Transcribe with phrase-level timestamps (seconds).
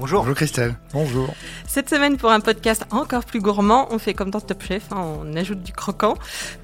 [0.00, 0.20] Bonjour.
[0.20, 0.74] Bonjour Christelle.
[0.94, 1.34] Bonjour.
[1.68, 4.96] Cette semaine pour un podcast encore plus gourmand, on fait comme dans Top Chef, hein,
[5.20, 6.14] on ajoute du croquant,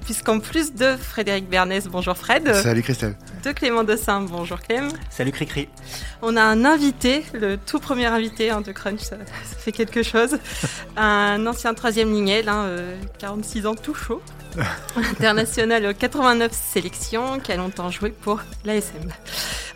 [0.05, 2.51] puisqu'en plus de Frédéric Bernès, bonjour Fred.
[2.55, 3.15] Salut Christelle.
[3.43, 4.89] De Clément Dossin, bonjour Clem.
[5.11, 5.69] Salut Cricri.
[6.23, 9.17] On a un invité, le tout premier invité hein, de Crunch, ça,
[9.59, 10.39] fait quelque chose.
[10.97, 12.45] un ancien troisième lignel,
[13.19, 14.19] 46 hein, euh, ans tout chaud.
[15.11, 19.11] international 89 sélections, qui a longtemps joué pour l'ASM.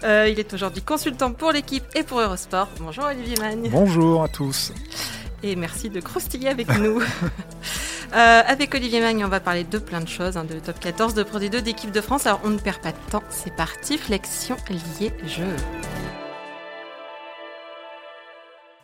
[0.04, 2.70] Euh, il est aujourd'hui consultant pour l'équipe et pour Eurosport.
[2.80, 3.70] Bonjour Olivier Magne.
[3.72, 4.74] Bonjour à tous.
[5.44, 7.02] Et merci de croustiller avec nous.
[8.14, 11.14] Euh, avec Olivier Magne, on va parler de plein de choses, hein, de top 14,
[11.14, 12.26] de Pro D2, d'équipe de France.
[12.26, 15.48] Alors on ne perd pas de temps, c'est parti, flexion liée jeu.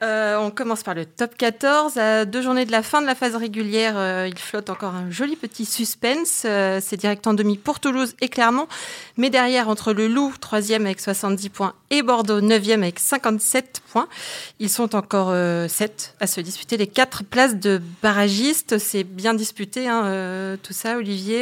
[0.04, 1.98] Euh, on commence par le top 14.
[1.98, 5.10] À deux journées de la fin de la phase régulière, euh, il flotte encore un
[5.10, 6.44] joli petit suspense.
[6.46, 8.68] Euh, c'est direct en demi pour Toulouse et Clermont.
[9.18, 14.08] Mais derrière, entre le Loup, 3e avec 70 points, et Bordeaux, 9e avec 57 points,
[14.60, 15.34] ils sont encore
[15.70, 18.78] 7 à se disputer les 4 places de barragistes.
[18.78, 20.98] C'est bien disputé, hein, tout ça.
[20.98, 21.42] Olivier,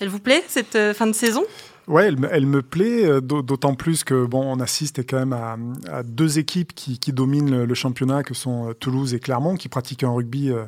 [0.00, 1.44] elle vous plaît, cette fin de saison?
[1.88, 6.40] Ouais, elle, me plaît, euh, d'autant plus que bon, on assiste quand même à, deux
[6.40, 10.50] équipes qui, dominent le, championnat, que sont euh, Toulouse et Clermont, qui pratiquent un rugby
[10.50, 10.64] euh,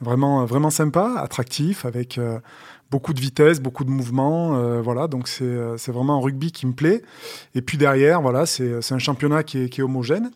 [0.00, 2.18] vraiment, vraiment sympa, attractif, avec
[2.90, 4.80] beaucoup de vitesse, beaucoup de mouvement.
[4.82, 7.02] voilà, donc c'est vraiment un rugby qui me plaît.
[7.54, 10.30] Et puis derrière, voilà, c'est un championnat qui est, homogène.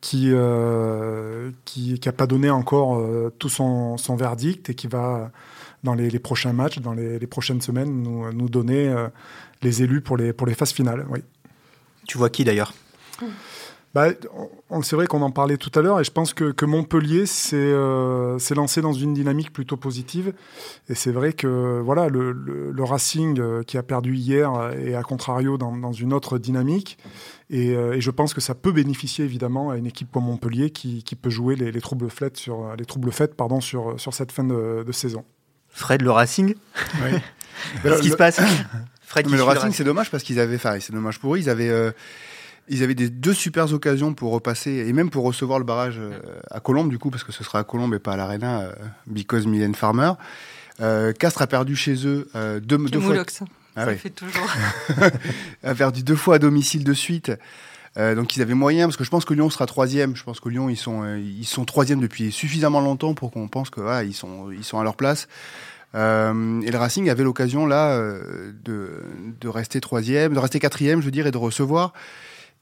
[0.00, 3.00] Qui n'a qui, pas donné encore
[3.38, 5.30] tout son, verdict et qui va,
[5.84, 8.94] dans les, prochains matchs, dans les, prochaines semaines, nous, nous donner
[9.62, 11.06] les élus pour les, pour les phases finales.
[11.10, 11.20] Oui.
[12.06, 12.72] Tu vois qui d'ailleurs?
[13.94, 14.08] Bah,
[14.82, 18.38] c'est vrai qu'on en parlait tout à l'heure et je pense que, que Montpellier euh,
[18.38, 20.34] s'est lancé dans une dynamique plutôt positive.
[20.90, 25.02] Et c'est vrai que voilà, le, le, Racing euh, qui a perdu hier est à
[25.02, 26.98] contrario dans, dans une autre dynamique.
[27.48, 30.70] Et, euh, et, je pense que ça peut bénéficier évidemment à une équipe comme Montpellier
[30.70, 34.12] qui, qui peut jouer les, les troubles faits sur, les troubles faits, pardon, sur, sur
[34.12, 35.24] cette fin de, de saison.
[35.70, 36.54] Fred, le Racing
[37.02, 37.18] oui.
[37.82, 38.40] Qu'est-ce qui se passe
[39.26, 41.70] mais le Racing, c'est dommage parce qu'ils avaient, enfin, c'est dommage pour eux, ils avaient,
[41.70, 41.90] euh,
[42.68, 46.18] ils avaient des deux super occasions pour repasser et même pour recevoir le barrage euh,
[46.50, 48.72] à Colombe, du coup, parce que ce sera à Colombe et pas à l'Arena, euh,
[49.06, 50.12] because Mylène Farmer.
[51.18, 52.30] Castres a perdu chez eux
[52.62, 53.24] deux, deux fois.
[53.74, 54.48] ah ça fait toujours.
[55.64, 57.32] a perdu deux fois à domicile de suite.
[57.98, 60.14] Donc ils avaient moyen, parce que je pense que Lyon sera troisième.
[60.14, 63.70] Je pense que Lyon, ils sont, ils sont troisième depuis suffisamment longtemps pour qu'on pense
[63.70, 65.26] que ils sont, ils sont à leur place.
[65.94, 69.02] Euh, et le Racing avait l'occasion là euh, de,
[69.40, 71.92] de, rester troisième, de rester quatrième, je veux dire, et de recevoir.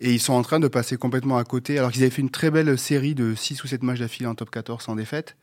[0.01, 2.31] Et ils sont en train de passer complètement à côté, alors qu'ils avaient fait une
[2.31, 5.37] très belle série de 6 ou 7 matchs d'affilée en top 14 sans défaite.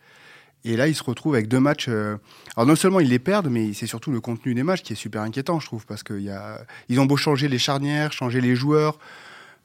[0.65, 1.87] Et là, ils se retrouvent avec deux matchs.
[1.89, 2.15] Euh,
[2.55, 4.97] alors non seulement ils les perdent, mais c'est surtout le contenu des matchs qui est
[4.97, 6.33] super inquiétant, je trouve, parce qu'ils
[6.87, 8.97] ils ont beau changer les charnières, changer les joueurs,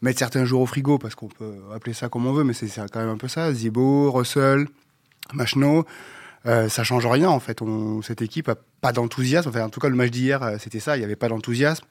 [0.03, 2.69] mettre certains joueurs au frigo, parce qu'on peut appeler ça comme on veut, mais c'est
[2.93, 3.53] quand même un peu ça.
[3.53, 4.67] Zibo, Russell,
[5.33, 5.85] Machno.
[6.47, 7.63] Euh, ça change rien en fait.
[7.63, 9.49] On, cette équipe a pas d'enthousiasme.
[9.49, 10.97] Enfin, en tout cas, le match d'hier, euh, c'était ça.
[10.97, 11.85] Il n'y avait pas d'enthousiasme,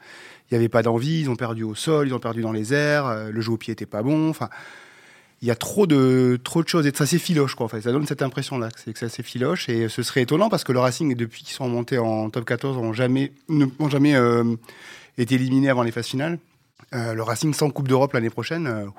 [0.50, 1.22] il n'y avait pas d'envie.
[1.22, 3.06] Ils ont perdu au sol, ils ont perdu dans les airs.
[3.06, 4.30] Euh, le jeu au pied était pas bon.
[4.30, 4.50] Enfin,
[5.42, 7.66] il y a trop de trop de choses et ça filoche quoi.
[7.66, 10.50] En fait, ça donne cette impression là, c'est que ça filoche et ce serait étonnant
[10.50, 14.16] parce que le Racing depuis qu'ils sont montés en top 14 n'ont jamais n'ont jamais
[15.20, 16.40] été éliminés avant les phases finales.
[16.92, 18.92] Le Racing sans Coupe d'Europe l'année prochaine,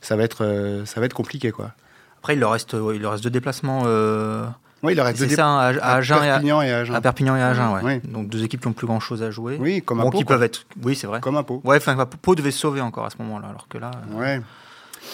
[0.00, 1.72] ça va être ça va être compliqué quoi.
[2.18, 3.84] Après, il leur reste, il leur reste deux déplacements
[4.82, 6.94] oui, il reste C'est ça, à, à, Agen Perpignan et à Agen.
[6.94, 8.00] À Perpignan et à Agen, ouais.
[8.04, 9.56] Donc deux équipes qui n'ont plus grand chose à jouer.
[9.60, 10.66] Oui, comme un bon, qui peuvent être.
[10.82, 11.20] Oui, c'est vrai.
[11.20, 11.60] Comme un pot.
[11.64, 13.92] Ouais, enfin, Pau devait se sauver encore à ce moment-là, alors que là.
[14.12, 14.40] Euh, ouais.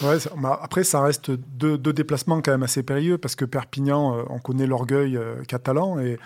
[0.03, 0.16] Ouais,
[0.62, 4.66] après, ça reste deux, déplacements quand même assez périlleux parce que Perpignan, euh, on connaît
[4.66, 6.19] l'orgueil euh, catalan et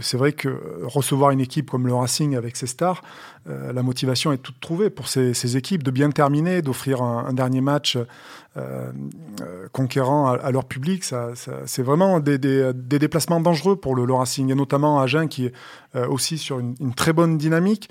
[0.00, 3.02] c'est vrai que recevoir une équipe comme le Racing avec ses stars,
[3.46, 7.98] la motivation est toute trouvée pour ces, équipes de bien terminer, d'offrir un, dernier match
[8.56, 8.90] euh,
[9.42, 11.04] euh, conquérant à, leur public.
[11.04, 12.36] C'est vraiment des,
[12.74, 15.52] déplacements dangereux pour le, Racing, et notamment Agen qui est
[15.94, 17.88] euh, aussi sur une, très bonne dynamique.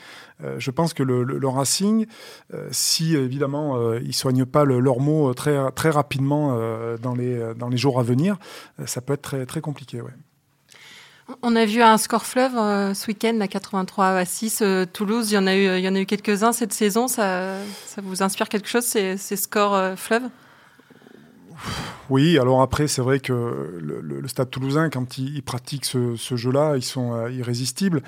[0.57, 2.07] je pense que le, le, Racing,
[2.71, 6.59] si évidemment ils ne soignent pas leurs mots très, très rapidement
[7.01, 8.37] dans, les, dans les jours à venir,
[8.85, 10.01] ça peut être très, compliqué.
[11.41, 12.51] On a vu un score fleuve
[12.93, 14.61] ce week-end à 83 à 6.
[14.91, 17.07] Toulouse, il y en a eu, eu quelques-uns cette saison.
[17.07, 17.55] Ça,
[18.03, 20.29] vous inspire quelque chose, ces, scores fleuves?
[22.09, 26.83] Oui, alors après, c'est vrai que le, Stade toulousain, quand il, pratique ce, jeu-là, ils
[26.83, 28.01] sont euh, irrésistibles.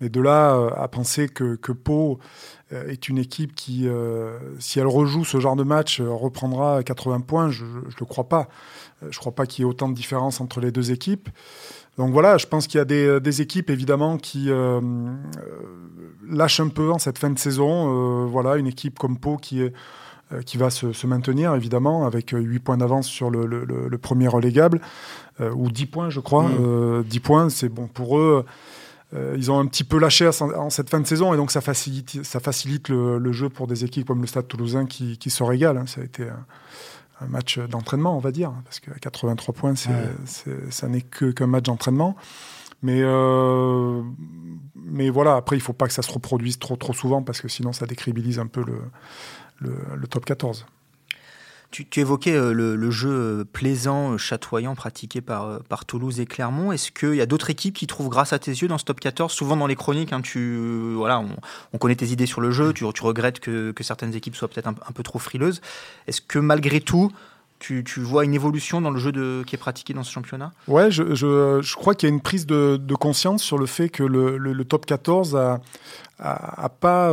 [0.00, 2.18] Mais de là euh, à penser que, Pau
[2.72, 3.88] euh, est une équipe qui,
[4.58, 8.48] si elle rejoue ce genre de match, reprendra 80 points, je ne le crois pas.
[9.02, 11.28] Je ne crois pas qu'il y ait autant de différence entre les deux équipes.
[11.98, 14.50] Donc voilà, je pense qu'il y a des, des, équipes évidemment qui
[16.28, 18.26] lâchent un peu en cette fin de saison.
[18.26, 19.72] voilà, une équipe comme Pau qui est
[20.44, 24.26] qui va se, se, maintenir évidemment avec 8 points d'avance sur le, le, le, premier
[24.28, 24.80] relégable,
[25.40, 26.44] ou 10 points je crois.
[26.44, 27.04] Mmh.
[27.04, 28.44] 10 points, c'est bon pour eux.
[29.14, 31.60] Euh, ils ont un petit peu lâché en cette fin de saison et donc ça
[31.60, 35.42] facilite, ça facilite le, jeu pour des équipes comme le Stade toulousain qui, qui se
[35.44, 35.82] régalent.
[35.82, 35.86] Hein.
[35.86, 36.24] Ça a été
[37.20, 41.64] un, match d'entraînement, on va dire, parce qu'à 83 points, ça n'est que qu'un match
[41.64, 42.14] d'entraînement.
[42.82, 44.02] Mais, euh,
[44.74, 47.40] mais voilà, après, il ne faut pas que ça se reproduise trop, trop souvent parce
[47.40, 48.82] que sinon, ça décribilise un peu le,
[49.58, 50.66] le, top 14.
[51.70, 56.72] Tu, évoquais euh, le, jeu euh, plaisant, euh, chatoyant pratiqué par, par Toulouse et Clermont.
[56.72, 59.00] Est-ce qu'il y a d'autres équipes qui trouvent grâce à tes yeux dans ce top
[59.00, 61.22] 14 Souvent dans les chroniques, hein, tu, voilà,
[61.72, 64.72] on, connaît tes idées sur le jeu, tu, regrettes que, certaines équipes soient peut-être un,
[64.72, 65.60] peu trop frileuses.
[66.06, 67.12] Est-ce que malgré tout,
[67.58, 70.52] tu, vois une évolution dans le jeu qui est pratiqué dans ce championnat?
[70.68, 74.64] Ouais, je, crois qu'il y a une prise de, conscience sur le fait que le,
[74.64, 75.36] top 14
[76.18, 77.12] a, pas,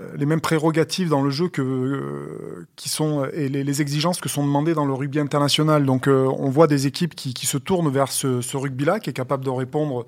[0.00, 4.44] euh, les mêmes prérogatives dans le jeu euh, qui sont et les, exigences que sont
[4.44, 5.84] demandées dans le rugby international.
[5.84, 9.44] Donc euh, on voit des équipes qui, se tournent vers ce, rugby-là, qui est capable
[9.44, 10.06] de répondre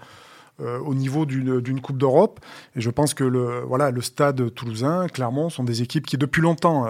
[0.58, 2.38] au niveau d'une Coupe d'Europe.
[2.76, 6.40] Et je pense que le, voilà, le stade toulousain, Clermont, sont des équipes qui depuis
[6.40, 6.86] longtemps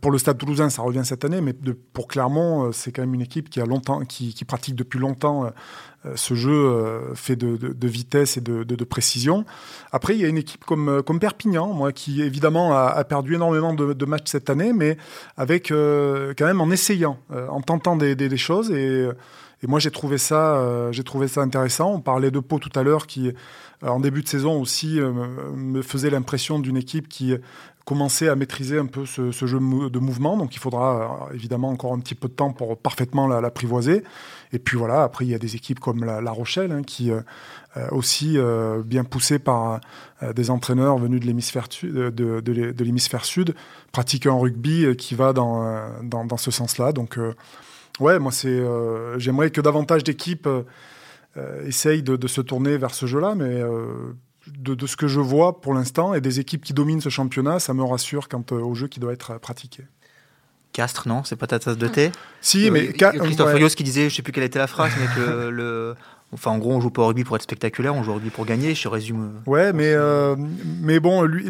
[0.00, 1.54] pour le Stade Toulousain, ça revient cette année, mais
[1.92, 5.50] pour Clermont, c'est quand même une équipe qui a longtemps, qui, pratique depuis longtemps
[6.04, 9.44] euh, ce jeu euh, fait de, vitesse et de, précision.
[9.92, 13.72] Après, il y a une équipe comme, euh, Perpignan, moi, qui évidemment a, perdu énormément
[13.72, 14.96] de, matchs cette année, mais
[15.36, 18.70] avec quand même en essayant, en tentant des, choses.
[18.72, 19.08] Et,
[19.62, 21.92] et moi, j'ai trouvé ça, j'ai trouvé ça intéressant.
[21.92, 23.30] On parlait de Pau tout à l'heure, qui
[23.82, 24.98] en début de saison aussi
[25.54, 27.34] me faisait l'impression d'une équipe qui
[27.84, 30.36] commencer à maîtriser un peu ce, jeu de mouvement.
[30.36, 34.04] Donc il faudra euh, évidemment encore un petit peu de temps pour parfaitement l'apprivoiser.
[34.52, 37.20] Et puis voilà, après il y a des équipes comme La, Rochelle hein, qui euh,
[37.76, 38.38] euh, aussi
[38.84, 39.80] bien poussées par
[40.34, 43.54] des entraîneurs venus de l'hémisphère de, de, l'hémisphère sud,
[43.92, 46.92] pratiquent un rugby qui va dans, dans, dans ce sens-là.
[46.92, 47.18] Donc
[47.98, 48.62] ouais, moi c'est
[49.16, 50.48] j'aimerais que davantage d'équipes
[51.64, 53.62] essayent de, se tourner vers ce jeu-là, mais
[54.46, 57.74] de, ce que je vois pour l'instant et des équipes qui dominent ce championnat, ça
[57.74, 59.84] me rassure quant euh, au jeu qui doit être pratiqué.
[60.72, 62.88] Castres, non C'est pas ta tasse de thé Si, mais...
[62.88, 63.68] Euh, Christophe ouais.
[63.70, 65.94] qui disait, je sais plus quelle était la phrase, mais que le...
[66.34, 68.30] Enfin, en gros, on joue pas au rugby pour être spectaculaire, on joue au rugby
[68.30, 69.42] pour gagner, je résume.
[69.46, 69.94] Euh, ouais, mais,
[70.80, 71.44] mais bon, lui,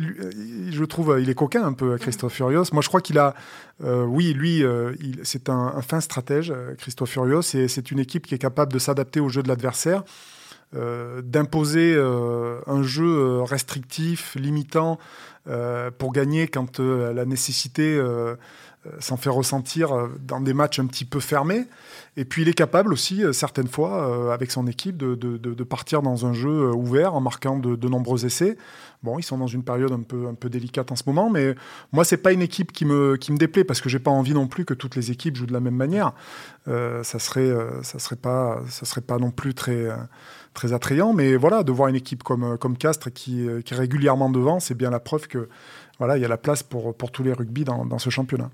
[0.73, 2.65] je trouve, il est coquin un peu, Christophe Furios.
[2.73, 3.35] Moi, je crois qu'il a,
[3.81, 4.65] oui, lui,
[5.23, 8.81] c'est un, un, fin stratège, Christophe Furios, et c'est une équipe qui est capable de
[8.81, 10.03] s'adapter au jeu de l'adversaire.
[10.75, 14.99] Euh, d'imposer euh, un jeu euh, restrictif, limitant,
[15.99, 18.01] pour gagner quand la nécessité
[19.01, 21.67] s'en fait ressentir dans des matchs un petit peu fermés.
[22.17, 26.33] Et puis il est capable aussi, certaines fois, avec son équipe, de, partir dans un
[26.33, 28.57] jeu ouvert en marquant de, nombreux essais.
[29.03, 31.57] Bon, ils sont dans une période un peu, un peu délicate en ce moment, mais
[31.91, 34.35] moi, c'est pas une équipe qui me, qui me déplaît parce que j'ai pas envie
[34.35, 36.13] non plus que toutes les équipes jouent de la même manière.
[36.67, 37.53] ça serait,
[37.83, 38.15] ça serait
[38.71, 39.89] serait pas non plus très
[40.55, 41.13] très attrayant.
[41.13, 44.31] Mais voilà, de voir une équipe comme, euh, comme Castres qui, euh, qui est régulièrement
[44.31, 45.49] devant, c'est bien la preuve que
[45.99, 48.51] voilà, il y a la place pour, pour tous les rugby dans, dans ce championnat.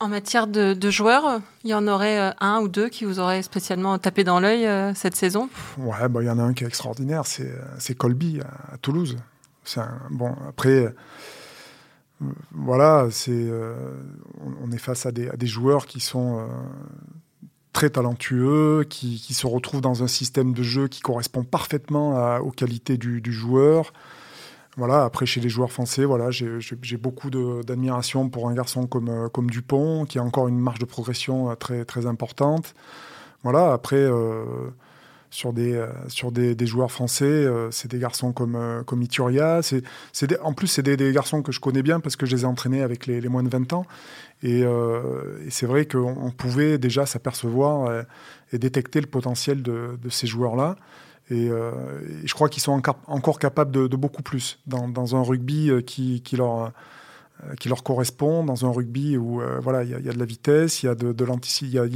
[0.00, 3.18] En matière de, de, joueurs, il y en aurait euh, un ou deux qui vous
[3.18, 5.48] auraient spécialement tapé dans l'œil cette saison?
[5.76, 8.40] Ouais, bah, il y en a un qui est extraordinaire, c'est Colby
[8.72, 9.16] à, Toulouse.
[9.76, 10.94] Un, bon, après,
[12.52, 13.50] voilà, c'est
[14.62, 16.48] on, est face à des, à des joueurs qui sont
[17.78, 22.96] très talentueux, qui, se retrouve dans un système de jeu qui correspond parfaitement aux qualités
[22.98, 23.92] du, joueur.
[24.76, 29.28] Voilà, après, chez les joueurs français, voilà, j'ai beaucoup d'admiration pour un garçon comme, euh,
[29.28, 32.74] comme Dupont, qui a encore une marge de progression euh, très, très importante.
[33.44, 34.44] Voilà, après, euh,
[35.30, 37.24] sur des, euh, sur des, joueurs français.
[37.24, 39.60] Euh, c'est des garçons comme, euh, comme Ituria.
[39.62, 39.82] C'est,
[40.42, 42.82] en plus, c'est des, garçons que je connais bien parce que je les ai entraînés
[42.82, 43.84] avec les, les moins de 20 ans.
[44.42, 44.64] Et,
[45.50, 48.04] c'est vrai qu'on pouvait déjà s'apercevoir
[48.52, 50.76] et détecter le potentiel de, de ces joueurs-là.
[51.30, 51.50] Et,
[52.24, 55.70] je crois qu'ils sont encore, encore capables de, de, beaucoup plus dans, dans un rugby
[55.84, 56.72] qui, qui leur
[57.58, 60.82] qui leur correspond dans un rugby où euh, voilà il y, a de la vitesse,
[60.82, 61.24] il y a de,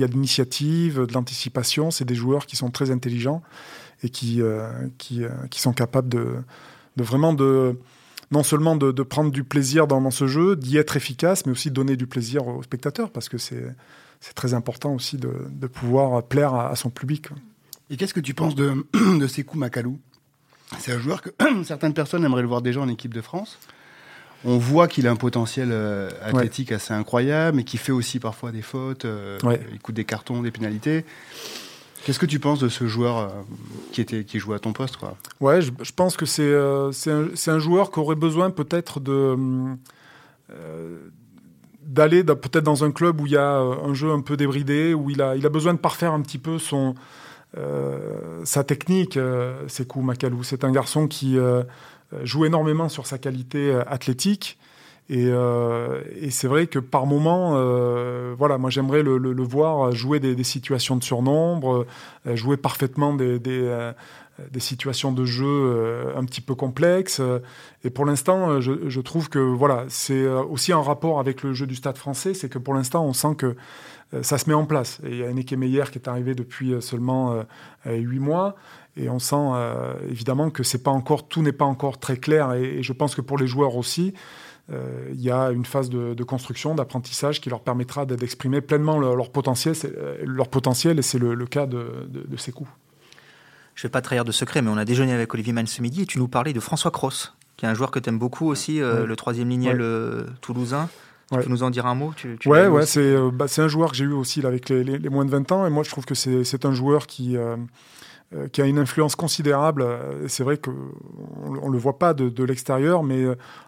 [0.06, 1.90] l'initiative, de l'anticipation.
[1.90, 3.42] C'est des joueurs qui sont très intelligents
[4.02, 5.24] et qui euh, qui,
[5.60, 6.26] sont capables de,
[6.96, 7.78] vraiment de
[8.30, 11.74] non seulement de, prendre du plaisir dans, ce jeu, d'y être efficace, mais aussi de
[11.74, 13.64] donner du plaisir aux spectateurs parce que c'est
[14.20, 17.28] c'est très important aussi de, de pouvoir plaire à, son public.
[17.90, 18.86] Et qu'est-ce que tu penses de,
[19.18, 19.98] de Sekou Makalou?
[20.78, 21.30] C'est un joueur que
[21.64, 23.58] certaines personnes aimeraient le voir déjà en équipe de France.
[24.44, 25.72] On voit qu'il a un potentiel
[26.22, 29.06] athlétique assez incroyable, mais qui fait aussi parfois des fautes.
[29.44, 31.04] Il coûte des cartons, des pénalités.
[32.04, 33.32] Qu'est-ce que tu penses de ce joueur
[33.92, 35.16] qui, était, qui jouait à ton poste quoi?
[35.40, 36.90] Ouais, je, pense que c'est un,
[37.46, 39.36] un, joueur qui aurait besoin peut-être de
[41.92, 44.94] d'aller peut-être dans un club où il y a euh, un jeu un peu débridé,
[44.94, 46.94] où il a, il a besoin de parfaire un petit peu son,
[47.58, 50.42] euh, sa technique, euh, Sekou Makalou.
[50.42, 51.36] C'est un garçon qui
[52.24, 54.58] joue énormément sur sa qualité athlétique.
[55.08, 55.30] Et,
[56.30, 57.52] c'est vrai que par moment,
[58.34, 61.86] voilà, moi j'aimerais le, voir jouer des, situations de surnombre,
[62.34, 63.38] jouer parfaitement des,
[64.50, 67.20] des situations de jeu euh, un petit peu complexes.
[67.84, 71.52] Et pour l'instant, euh, je, trouve que voilà, c'est euh, aussi un rapport avec le
[71.52, 73.56] jeu du Stade français, c'est que pour l'instant, on sent que
[74.20, 75.00] ça se met en place.
[75.04, 77.44] Et il y a Eneke Meyer qui est arrivé depuis seulement
[77.86, 78.56] huit mois.
[78.96, 79.50] Et on sent
[80.10, 82.52] évidemment que c'est pas encore, tout n'est pas encore très clair.
[82.52, 84.12] Et, je pense que pour les joueurs aussi,
[84.70, 89.74] il y a une phase de, construction, d'apprentissage qui leur permettra d'exprimer pleinement leur, potentiel,
[90.26, 90.98] leur potentiel.
[90.98, 92.70] Et c'est le, cas de, de ces coups
[93.74, 95.82] je ne vais pas trahir de secret, mais on a déjeuné avec Olivier Mann ce
[95.82, 98.18] midi et tu nous parlais de François Cross, qui est un joueur que tu aimes
[98.18, 100.88] beaucoup aussi, euh, le troisième lignel euh, toulousain.
[101.32, 103.90] Tu peux nous en dire un mot tu, Ouais, ouais euh, bah, c'est un joueur
[103.90, 105.66] que j'ai eu aussi avec les, moins de 20 ans.
[105.66, 107.36] Et moi, je trouve que c'est un joueur qui,
[108.52, 109.86] qui a une influence considérable.
[110.28, 113.24] C'est vrai qu'on ne le voit pas de, l'extérieur, mais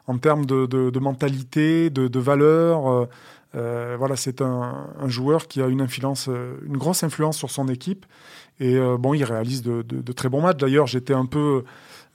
[0.07, 3.09] en termes de, mentalité, de, valeur.
[3.53, 6.29] voilà, c'est un, un, joueur qui a une influence,
[6.67, 8.07] une grosse influence sur son équipe
[8.61, 10.59] et euh, bon, il réalise de, très bons matchs.
[10.59, 11.65] D'ailleurs, j'étais un peu euh,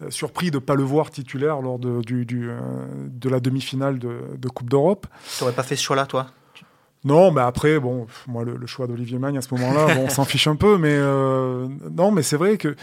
[0.10, 2.60] surpris de ne pas le voir titulaire lors de, du, euh,
[3.10, 5.08] de la demi-finale de, Coupe d'Europe.
[5.38, 6.28] Tu n'aurais pas fait ce choix-là, toi?
[7.04, 10.26] Non, mais après, bon, moi, le, choix d'Olivier Magne à ce moment-là, bon, on s'en
[10.26, 10.98] fiche un peu, mais
[11.92, 12.76] non, mais c'est vrai que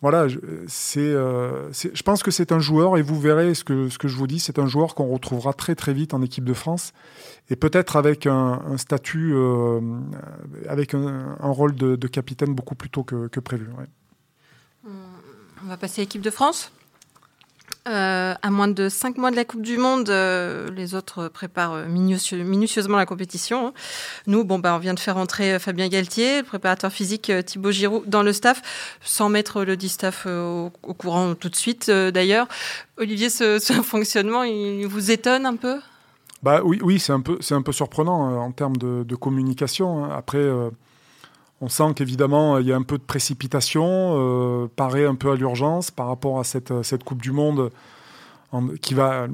[0.00, 0.28] voilà,
[0.68, 4.06] c'est, euh, je pense que c'est un joueur, et vous verrez ce que, ce que
[4.06, 6.92] je vous dis, c'est un joueur qu'on retrouvera très très vite en équipe de France,
[7.50, 9.80] et peut-être avec un, statut, euh,
[10.68, 13.66] avec un, rôle de, capitaine beaucoup plus tôt que, prévu.
[15.64, 16.70] On va passer à l'équipe de France
[17.88, 21.72] euh, à moins de 5 mois de la Coupe du Monde, euh, les autres préparent
[21.72, 23.72] euh, minutieusement la compétition.
[24.26, 28.02] Nous, bon, bah, on vient de faire entrer Fabien Galtier, le préparateur physique Thibaut Giroud,
[28.06, 32.46] dans le staff, sans mettre le dit staff au, courant tout de suite d'ailleurs.
[32.98, 35.78] Olivier, ce, fonctionnement, il vous étonne un peu?
[36.42, 40.04] Bah, Oui, oui c'est un, peu, un peu surprenant en termes de, communication.
[40.04, 40.10] Hein.
[40.16, 40.46] Après.
[41.60, 45.34] On sent qu'évidemment, il y a un peu de précipitation, euh, paraît un peu à
[45.34, 47.70] l'urgence par rapport à cette, cette Coupe du Monde
[48.80, 49.26] qui, va,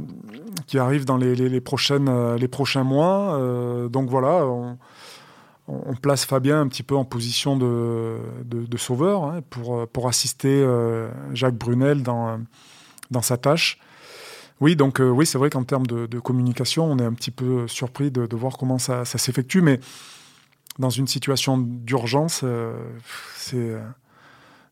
[0.67, 3.35] qui arrive dans les, prochaines, les prochains mois.
[3.35, 9.41] Euh, donc voilà, on, place Fabien un petit peu en position de, de, sauveur hein,
[9.51, 12.41] pour, pour assister euh, Jacques Brunel dans,
[13.11, 13.79] dans sa tâche.
[14.61, 18.11] Oui, donc oui, c'est vrai qu'en termes de, communication, on est un petit peu surpris
[18.11, 19.79] de, voir comment ça, ça s'effectue, mais
[20.79, 22.75] dans une situation d'urgence, euh,
[23.37, 23.57] c'est.
[23.57, 23.81] Euh,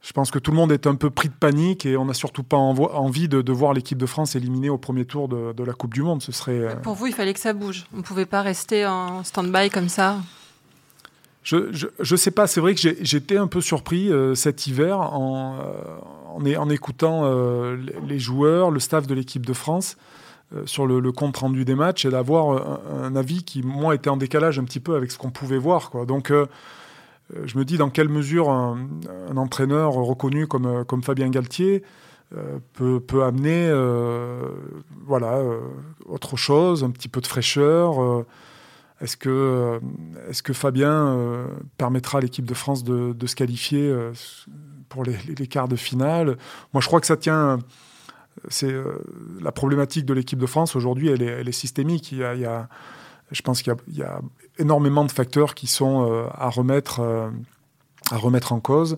[0.01, 2.15] je pense que tout le monde est un peu pris de panique et on n'a
[2.15, 5.95] surtout pas envie de, voir l'équipe de France éliminée au premier tour de, la Coupe
[5.95, 6.21] du Monde.
[6.21, 6.59] Ce serait.
[6.59, 7.85] Euh, Pour vous, il fallait que ça bouge.
[7.95, 10.19] On ne pouvait pas rester en stand-by comme ça.
[11.45, 15.57] Je ne sais pas, c'est vrai que j'étais un peu surpris cet hiver en,
[16.35, 17.25] en, en écoutant
[18.05, 19.97] les joueurs, le staff de l'équipe de France.
[20.55, 24.17] Euh, sur le, compte rendu des matchs et d'avoir un, avis qui, moi, était en
[24.17, 25.91] décalage un petit peu avec ce qu'on pouvait voir.
[25.91, 26.05] Quoi.
[26.05, 26.47] Donc, euh,
[27.35, 28.89] euh, je me dis dans quelle mesure un,
[29.37, 31.83] entraîneur reconnu comme, comme Fabien Galtier
[32.73, 33.71] peut, peut, amener
[35.05, 35.43] voilà,
[36.07, 38.25] autre chose, un petit peu de fraîcheur.
[39.03, 39.79] est-ce que,
[40.31, 43.95] est que Fabien permettra à l'équipe de France de, se qualifier
[44.89, 46.39] pour les, quarts de finale?
[46.73, 47.59] Moi, je crois que ça tient
[48.49, 48.99] c'est euh,
[49.41, 52.12] la problématique de l'équipe de France aujourd'hui, elle, est, systémique.
[52.12, 52.69] Il y, a,
[53.31, 54.21] je pense qu'il y, a
[54.59, 57.31] énormément de facteurs qui sont euh, à remettre, euh,
[58.11, 58.97] à remettre en cause,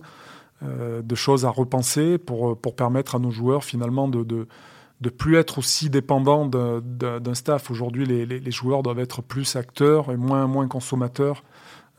[0.61, 5.89] de choses à repenser pour, permettre à nos joueurs finalement de, de plus être aussi
[5.89, 7.69] dépendants d'un staff.
[7.69, 11.43] Aujourd'hui, les, joueurs doivent être plus acteurs et moins, consommateurs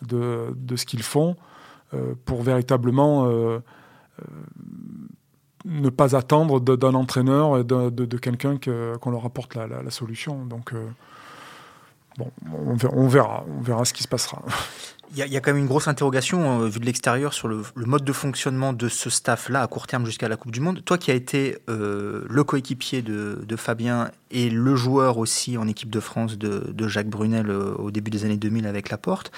[0.03, 1.37] de, de ce qu'ils font
[2.25, 3.31] pour véritablement
[5.67, 8.57] ne pas attendre d'un entraîneur et de, quelqu'un
[9.01, 10.45] qu'on leur apporte la, solution.
[10.47, 10.87] Donc, euh,
[12.17, 14.43] bon, on verra, on verra, ce qui se passera.
[15.15, 18.05] Il y, a, quand même une grosse interrogation euh, vue de l'extérieur sur le, mode
[18.05, 20.85] de fonctionnement de ce staff-là à court terme jusqu'à la Coupe du Monde.
[20.85, 25.91] Toi qui as été euh, le coéquipier de, Fabien et le joueur aussi en équipe
[25.91, 29.31] de France de, Jacques Brunel au début des années 2000 avec la porte,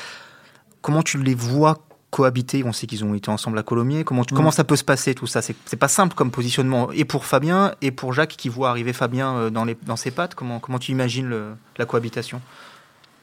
[0.81, 4.05] comment tu les vois cohabiter On sait qu'ils ont été ensemble à Colomiers.
[4.05, 4.35] Comment, Mm.
[4.35, 5.43] comment ça peut se passer tout ça?
[5.43, 9.35] C'est pas simple comme positionnement, et pour Fabien, et pour Jacques qui voit arriver Fabien
[9.37, 10.35] euh, dans, les, dans ses pattes.
[10.35, 12.41] Comment, comment tu imagines le- la cohabitation?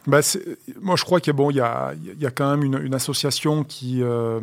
[0.08, 0.20] Bah,
[0.82, 2.94] moi, je crois qu'il y, a- bon, y, a, y a quand même une, une
[2.94, 4.39] association qui, euh,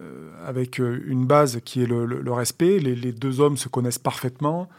[0.00, 2.78] euh, avec une base qui est le, le- le respect.
[2.78, 4.70] Les, les deux hommes se connaissent parfaitement.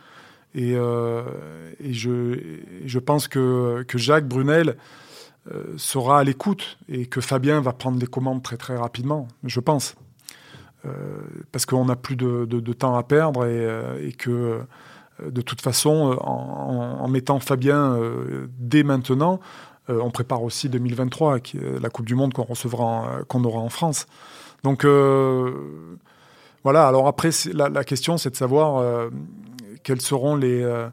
[0.56, 1.22] Et, euh,
[1.80, 4.78] et je, et je pense que, que Jacques Brunel
[5.78, 9.96] sera à l'écoute et que Fabien va prendre les commandes très très rapidement, je pense.
[10.86, 10.90] Euh,
[11.54, 15.62] parce qu'on n'a plus de, de- temps à perdre et, euh, que euh, de toute
[15.62, 19.40] façon, euh, en, mettant Fabien euh, dès maintenant,
[19.90, 23.46] euh, on prépare aussi 2023, qui est la Coupe du Monde qu'on recevra, euh, qu'on
[23.46, 24.08] aura en France.
[24.64, 25.98] Donc euh,
[26.64, 26.88] voilà.
[26.88, 29.10] Alors après, la, question, c'est de savoir euh,
[29.84, 30.90] quelles seront les euh,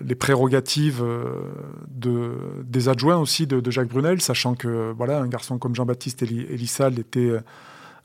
[0.00, 1.24] les prérogatives euh,
[1.88, 2.32] de,
[2.64, 6.98] des adjoints aussi de, Jacques Brunel, sachant que voilà, un garçon comme Jean-Baptiste Eli- Elissal
[6.98, 7.40] était euh,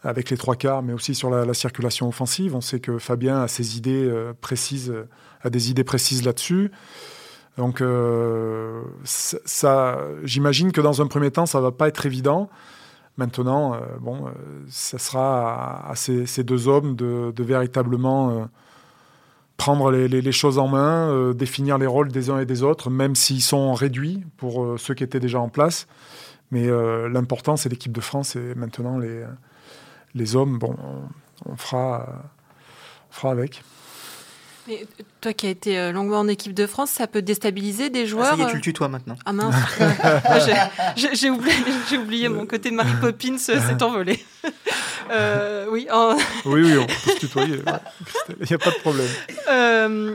[0.03, 2.55] avec les trois quarts, mais aussi sur la, la circulation offensive.
[2.55, 5.07] On sait que Fabien a ses idées euh, précises, euh,
[5.41, 6.71] a des idées précises là-dessus.
[7.57, 12.49] Donc, euh, ça, j'imagine que dans un premier temps, ça va pas être évident.
[13.17, 14.31] Maintenant, euh, bon, euh,
[14.67, 18.45] ça sera à, ces, deux hommes de, véritablement euh,
[19.57, 23.15] prendre les, choses en main, euh, définir les rôles des uns et des autres, même
[23.15, 25.87] s'ils sont réduits pour euh, ceux qui étaient déjà en place.
[26.51, 29.23] Mais euh, l'important, c'est l'équipe de France et maintenant les,
[30.15, 30.75] les hommes, bon,
[31.45, 32.07] on, on fera,
[33.09, 33.63] on fera avec.
[34.67, 34.85] Mais
[35.19, 38.05] toi qui as été euh, longuement en équipe de France, ça peut déstabiliser des Ah,
[38.05, 39.15] joueurs Ça y est, euh, tu le tutoies maintenant.
[39.25, 40.39] Ah mince, Moi,
[40.95, 41.29] j'ai-
[41.97, 44.23] oublié, mon côté de Mary Poppins euh, s'est envolé.
[45.11, 46.15] Euh, oui, en-
[46.45, 47.55] Oui, oui, on peut se tutoyer.
[47.57, 47.63] ouais.
[48.39, 49.07] Il n'y a pas de problème.
[49.51, 50.13] euh,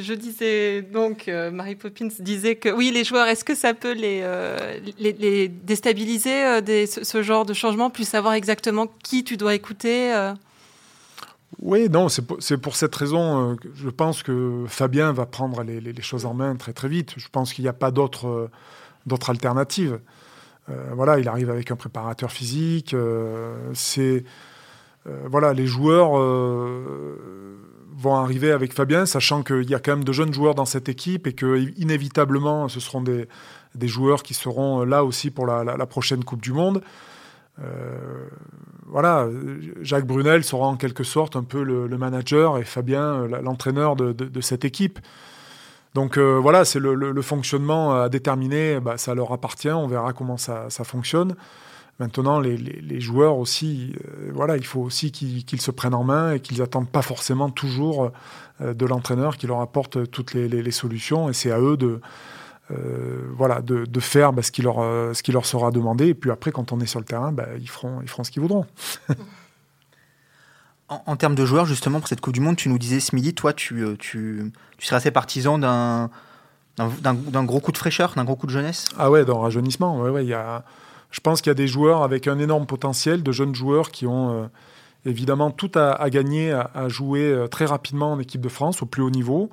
[0.00, 3.92] je disais donc, euh, Mary Poppins disait que oui, les joueurs, est-ce que ça peut
[3.92, 8.88] les, euh, les, les déstabiliser, euh, des- ce, ce genre de changement, plus savoir exactement
[9.04, 10.32] qui tu dois écouter euh
[11.60, 16.02] Oui, non, c'est pour, cette raison euh, que je pense que Fabien va prendre les,
[16.02, 17.14] choses en main très très vite.
[17.16, 20.00] Je pense qu'il n'y a pas d'autre euh, alternative.
[20.68, 22.94] Euh, voilà, il arrive avec un préparateur physique.
[23.74, 24.24] c'est
[25.30, 26.14] voilà, les joueurs
[27.96, 30.88] vont arriver avec Fabien, sachant qu'il y a quand même de jeunes joueurs dans cette
[30.88, 33.28] équipe et que inévitablement, ce seront des,
[33.82, 36.82] joueurs qui seront là aussi pour la prochaine Coupe du Monde.
[37.62, 38.28] Euh,
[38.86, 39.28] voilà,
[39.80, 44.40] Jacques Brunel sera en quelque sorte un peu le, manager et Fabien euh, l'entraîneur de,
[44.40, 44.98] cette équipe.
[45.94, 50.36] Donc euh, voilà, c'est le, fonctionnement à déterminer, bah, ça leur appartient, on verra comment
[50.36, 51.34] ça, ça fonctionne.
[51.98, 53.96] Maintenant, les, joueurs aussi,
[54.30, 58.12] voilà, il faut aussi qu'ils se prennent en main et qu'ils n'attendent pas forcément toujours
[58.60, 61.30] de l'entraîneur qui leur apporte toutes les- les solutions.
[61.30, 62.02] Et c'est à eux de,
[62.70, 66.08] euh, voilà, de, de faire bah, ce, qui leur, euh, ce qui leur sera demandé.
[66.08, 68.30] Et puis après, quand on est sur le terrain, bah, ils, feront, ils feront ce
[68.30, 68.66] qu'ils voudront.
[70.88, 73.14] En, en termes de joueurs, justement, pour cette Coupe du Monde, tu nous disais ce
[73.14, 76.10] midi, toi, tu, euh, tu, tu serais assez partisan d'un
[76.76, 78.84] d'un- d'un d'un gros coup de fraîcheur, d'un gros coup de jeunesse?
[78.98, 80.62] Ah ouais, le rajeunissement, ouais, ouais, y a,
[81.10, 84.06] je pense qu'il y a des joueurs avec un énorme potentiel, de jeunes joueurs qui
[84.06, 84.46] ont euh,
[85.06, 88.86] évidemment tout à, à gagner, à, jouer euh, très rapidement en équipe de France, au
[88.86, 89.50] plus haut niveau,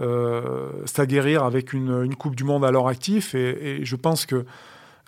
[0.00, 3.34] euh, s'aguerrir avec une, Coupe du Monde à leur actif.
[3.34, 4.44] Et, je pense que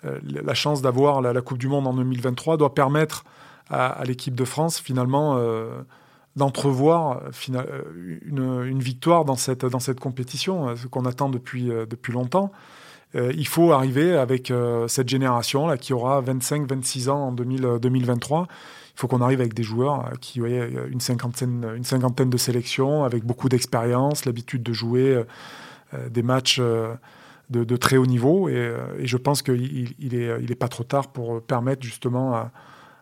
[0.05, 3.23] euh, la chance d'avoir la, Coupe du Monde en 2023 doit permettre
[3.69, 5.81] à, l'équipe de France finalement euh,
[6.35, 7.21] d'entrevoir
[8.25, 12.51] une, victoire dans cette, dans cette compétition, ce qu'on attend depuis, depuis longtemps.
[13.13, 14.51] Il faut arriver avec
[14.87, 18.47] cette génération là qui aura 25-26 ans en 2000, euh, 2023.
[19.01, 23.03] Faut qu'on arrive avec des joueurs euh, qui ont une cinquantaine, une cinquantaine de sélections,
[23.03, 25.23] avec beaucoup d'expérience, l'habitude de jouer euh,
[25.95, 26.93] euh, des matchs euh,
[27.49, 28.47] de, de très haut niveau.
[28.47, 31.81] Et, euh, et je pense qu'il il- est, il est pas trop tard pour permettre
[31.81, 32.51] justement à,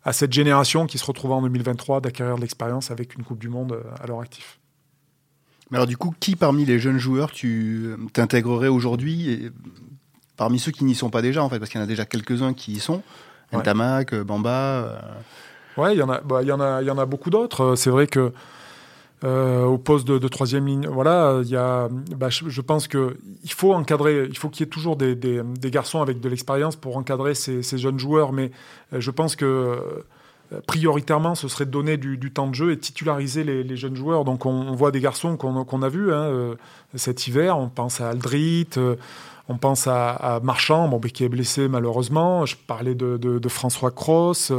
[0.06, 3.50] à cette génération qui se retrouve en 2023 d'acquérir de l'expérience avec une Coupe du
[3.50, 4.58] Monde euh, à leur actif.
[5.72, 9.52] Mais alors du coup, qui parmi les jeunes joueurs tu euh, t'intégrerais aujourd'hui et
[10.38, 12.06] parmi ceux qui n'y sont pas déjà en fait, parce qu'il y en a déjà
[12.06, 13.04] quelques-uns qui y sont.
[13.54, 14.50] Ntamak, euh, Bamba.
[14.50, 15.00] euh,
[15.80, 17.30] Ouais, il y en a, bah, il y en a, il y en a beaucoup
[17.30, 17.62] d'autres.
[17.62, 18.34] Euh, C'est vrai que
[19.24, 23.52] euh, au poste de, troisième ligne, voilà, il y a, bah, je, pense que il
[23.52, 25.16] faut encadrer, il faut qu'il y ait toujours des,
[25.66, 28.34] garçons avec de l'expérience pour encadrer ces, jeunes joueurs.
[28.34, 28.52] Mais
[28.94, 29.78] euh, je pense que
[30.68, 34.26] prioritairement, ce serait de donner du, temps de jeu et titulariser les, jeunes joueurs.
[34.26, 36.56] Donc on, voit des garçons qu'on a vus hein,
[36.96, 37.58] cet hiver.
[37.58, 38.68] On pense à Aldrit.
[39.48, 42.46] on pense à, Marchand, bon, qui est blessé malheureusement.
[42.46, 44.52] Je parlais de- de François Cross.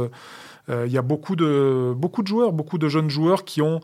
[0.71, 3.81] Euh, Il y a beaucoup de, beaucoup de joueurs, beaucoup de jeunes joueurs qui ont,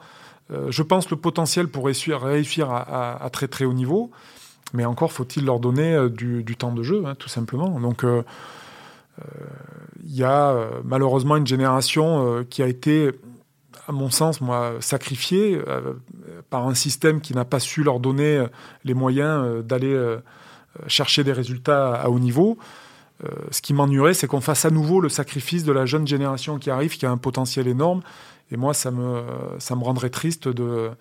[0.52, 2.24] euh, je pense, le potentiel pour réussir,
[2.72, 4.12] à, très très haut niveau.
[4.74, 7.80] Mais encore faut-il leur donner euh, du, temps de jeu, hein, tout simplement.
[7.80, 8.06] Donc,
[10.04, 13.12] il y a malheureusement une génération qui a été,
[13.88, 15.60] à mon sens, moi, sacrifiée
[16.52, 18.46] par un système qui n'a pas su leur donner
[18.84, 20.18] les moyens d'aller
[20.86, 22.60] chercher des résultats à haut niveau.
[23.52, 26.70] Ce qui m'ennuierait, c'est qu'on fasse à nouveau le sacrifice de la jeune génération qui
[26.70, 28.02] arrive, qui a un potentiel énorme.
[28.52, 29.24] Et moi, ça me,
[29.60, 30.92] ça me rendrait triste de,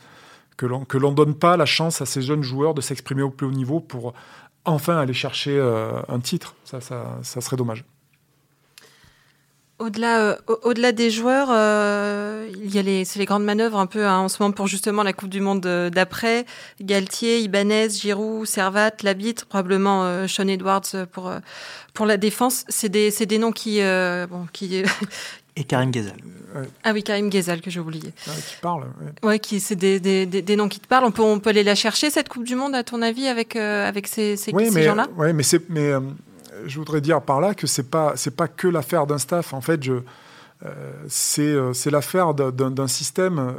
[0.57, 3.47] que l'on ne donne pas la chance à ces jeunes joueurs de s'exprimer au plus
[3.47, 4.15] haut niveau pour
[4.65, 6.55] enfin aller chercher euh, un titre.
[6.65, 7.85] Ça, ça, ça, serait dommage.
[9.79, 13.87] Au-delà, euh, au-delà des joueurs, euh, il y a les, c'est les grandes manœuvres un
[13.87, 15.61] peu hein, en ce moment pour justement la Coupe du Monde
[15.93, 16.47] d'après.
[16.81, 21.31] Galtier, Ibanez, Giroud, Servat, Labitte, probablement Sean Edwards pour
[21.93, 22.65] pour la défense.
[22.69, 24.83] C'est des, c'est des noms qui, bon, qui,
[25.59, 26.17] et Karim Ghezal.
[26.85, 28.13] Ah oui, Karim Ghezal, que j'ai oublié.
[28.27, 28.85] Ah, qui parle.
[29.23, 31.05] Ouais, qui, c'est des, des, des, noms qui te parlent.
[31.05, 33.57] On peut, on peut aller la chercher, cette Coupe du Monde, à ton avis, avec,
[33.57, 35.07] euh, avec ces, ces, oui, gens-là?
[35.17, 36.01] Oui, mais, c'est, mais euh,
[36.67, 39.53] je voudrais dire par là que c'est pas, pas que l'affaire d'un staff.
[39.53, 39.95] En fait, je,
[40.65, 43.55] euh, c'est, l'affaire d'un, système,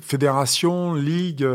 [0.00, 1.46] fédération, ligue,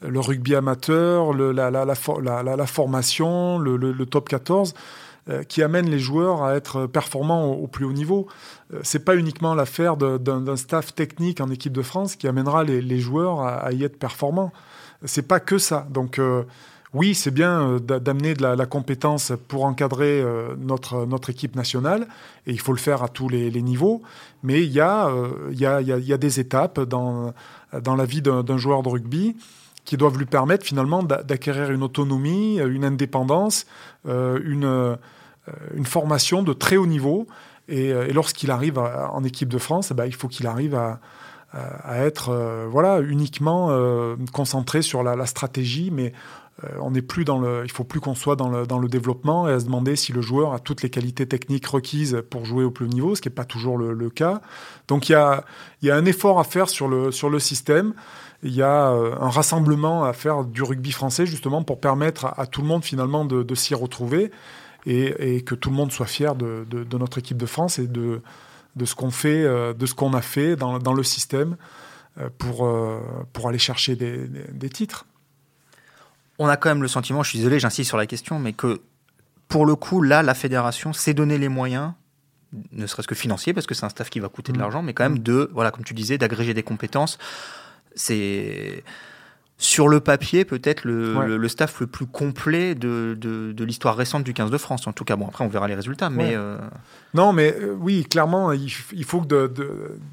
[0.00, 4.74] le rugby amateur, la, la, formation, le, top 14.
[5.30, 8.26] Euh, qui amène les joueurs à être performants au, plus haut niveau.
[8.74, 12.98] Euh, c'est pas uniquement l'affaire d'un staff technique en équipe de France qui amènera les,
[12.98, 14.52] joueurs à, y être performants.
[15.04, 15.86] C'est pas que ça.
[15.90, 16.42] Donc euh,
[16.94, 20.22] oui, c'est bien d'amener de la, compétence pour encadrer
[20.58, 22.06] notre, notre équipe nationale,
[22.46, 24.02] et il faut le faire à tous les, niveaux,
[24.42, 25.10] mais il y, a,
[25.50, 27.32] il, y a, il y, a, des étapes dans,
[27.80, 29.34] dans la vie d'un joueur de rugby
[29.84, 33.66] qui doivent lui permettre finalement d'acquérir une autonomie, une indépendance,
[34.06, 34.96] euh, une, euh,
[35.74, 37.26] une formation de très haut niveau.
[37.68, 41.00] Et, euh, lorsqu'il arrive en équipe de France, eh ben, il faut qu'il arrive à,
[41.52, 43.68] à être voilà, uniquement
[44.32, 46.14] concentré sur la, stratégie, mais
[46.80, 49.48] on n'est plus dans le, il faut plus qu'on soit dans le, dans le, développement
[49.48, 52.64] et à se demander si le joueur a toutes les qualités techniques requises pour jouer
[52.64, 54.40] au plus haut niveau, ce qui n'est pas toujours le, cas.
[54.88, 55.44] Donc il y a,
[55.82, 57.94] y a, un effort à faire sur le, sur le système
[58.42, 62.46] il y a euh, un rassemblement à faire du rugby français justement pour permettre à,
[62.46, 64.30] tout le monde finalement de, s'y retrouver
[64.84, 66.66] et, que tout le monde soit fier de,
[66.98, 68.20] notre équipe de France et de,
[68.74, 71.56] de ce qu'on fait, euh, de ce qu'on a fait dans, le système
[72.18, 72.68] euh, pour,
[73.32, 75.06] pour aller chercher des, des, titres.
[76.38, 78.80] On a quand même le sentiment, je suis désolé, j'insiste sur la question, mais que
[79.48, 81.92] pour le coup, là, la fédération s'est donné les moyens
[82.72, 84.60] ne serait-ce que financiers, parce que c'est un staff qui va coûter de mmh.
[84.60, 87.18] l'argent, mais quand même de, voilà, comme tu disais, d'agréger des compétences
[87.94, 88.82] c'est
[89.58, 94.50] sur le papier peut-être le, staff le plus complet de, de, l'histoire récente du 15
[94.50, 94.86] de France.
[94.88, 96.10] En tout cas, bon, après on verra les résultats.
[96.10, 96.58] Mais euh,
[97.14, 98.70] Non, mais euh, oui, clairement, il,
[99.04, 99.48] faut que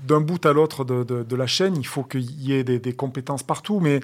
[0.06, 3.80] d'un bout à l'autre de, la chaîne, il faut qu'il y ait des, compétences partout.
[3.80, 4.02] Mais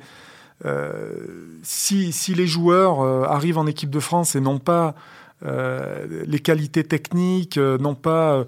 [1.64, 4.96] si, si, les joueurs arrivent en équipe de France et n'ont pas
[5.44, 8.46] les qualités techniques, n'ont pas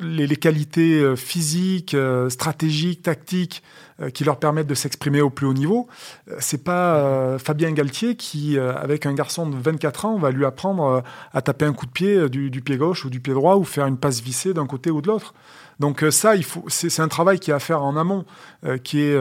[0.00, 1.96] les, qualités physiques,
[2.28, 3.62] stratégiques, tactiques,
[4.02, 5.88] euh, qui leur permettent de s'exprimer au plus haut niveau.
[6.30, 10.44] Euh, c'est pas euh, Fabien Galtier qui, avec un garçon de 24 ans, va lui
[10.44, 13.64] apprendre à taper un coup de pied du, pied gauche ou du pied droit ou
[13.64, 15.32] faire une passe vissée d'un côté ou de l'autre.
[15.80, 16.34] Donc ça,
[16.68, 18.26] c'est, un travail qui est à faire en amont,
[18.82, 19.18] qui est,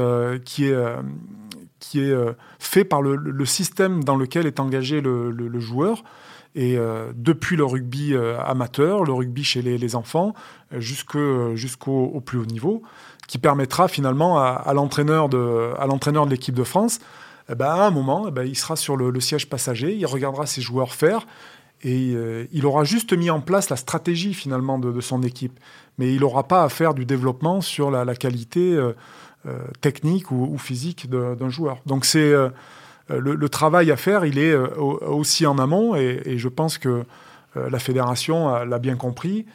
[1.90, 2.16] qui est
[2.60, 6.04] fait par le, système dans lequel est engagé le, joueur.
[6.56, 6.78] Et
[7.14, 10.34] depuis le rugby amateur, le rugby chez les, enfants,
[10.72, 12.82] jusqu'au plus haut niveau,
[13.28, 17.00] qui permettra finalement à, l'entraîneur de, à l'entraîneur de l'équipe de France,
[17.50, 20.46] eh ben, à un moment, eh ben, il sera sur le, siège passager, il regardera
[20.46, 21.28] ses joueurs faire,
[21.84, 25.60] et euh, il aura juste mis en place la stratégie finalement de, son équipe.
[25.98, 28.94] Mais il n'aura pas à faire du développement sur la, qualité euh, euh,
[29.82, 31.78] technique ou, physique d'un joueur.
[31.86, 32.34] Donc c'est
[33.10, 37.04] le, travail à faire, il est aussi en amont, et, je pense que
[37.56, 39.46] la fédération l'a bien compris.